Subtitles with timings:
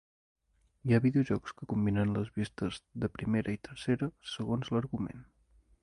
[0.87, 5.27] Hi ha videojocs que combinen les vistes de primera i tercera segons l'argument.